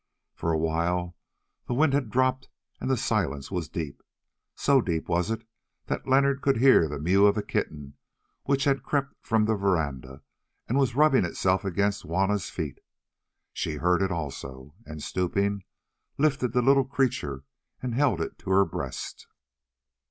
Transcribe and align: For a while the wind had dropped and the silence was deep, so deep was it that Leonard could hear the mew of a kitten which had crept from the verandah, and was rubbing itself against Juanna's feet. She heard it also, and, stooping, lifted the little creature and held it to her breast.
For 0.33 0.51
a 0.51 0.57
while 0.57 1.15
the 1.67 1.75
wind 1.75 1.93
had 1.93 2.09
dropped 2.09 2.49
and 2.79 2.89
the 2.89 2.97
silence 2.97 3.51
was 3.51 3.69
deep, 3.69 4.01
so 4.55 4.81
deep 4.81 5.07
was 5.07 5.29
it 5.29 5.47
that 5.85 6.07
Leonard 6.07 6.41
could 6.41 6.57
hear 6.57 6.89
the 6.89 6.97
mew 6.97 7.27
of 7.27 7.37
a 7.37 7.43
kitten 7.43 7.93
which 8.45 8.63
had 8.63 8.81
crept 8.81 9.13
from 9.21 9.45
the 9.45 9.53
verandah, 9.53 10.23
and 10.67 10.79
was 10.79 10.95
rubbing 10.95 11.23
itself 11.23 11.63
against 11.63 12.01
Juanna's 12.07 12.49
feet. 12.49 12.79
She 13.53 13.75
heard 13.75 14.01
it 14.01 14.11
also, 14.11 14.73
and, 14.87 15.03
stooping, 15.03 15.65
lifted 16.17 16.53
the 16.53 16.63
little 16.63 16.85
creature 16.85 17.43
and 17.79 17.93
held 17.93 18.21
it 18.21 18.39
to 18.39 18.49
her 18.49 18.65
breast. 18.65 19.27